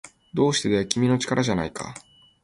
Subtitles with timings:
[0.33, 1.93] どうしてだよ、君の力じゃないか